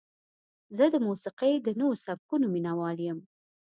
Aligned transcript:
زه 0.77 0.85
د 0.93 0.95
موسیقۍ 1.07 1.53
د 1.61 1.67
نوو 1.79 1.95
سبکونو 2.05 2.45
مینهوال 2.53 2.97
یم. 3.07 3.19